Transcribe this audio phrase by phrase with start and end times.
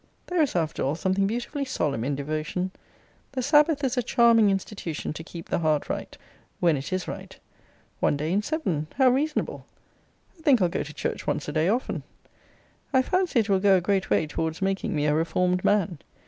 [0.25, 2.71] There is, after all, something beautifully solemn in devotion.
[3.33, 6.17] The Sabbath is a charming institution to keep the heart right,
[6.59, 7.37] when it is right.
[7.99, 9.63] One day in seven, how reasonable!
[10.39, 12.01] I think I'll go to church once a day often.
[12.91, 15.99] I fancy it will go a great way towards making me a reformed man.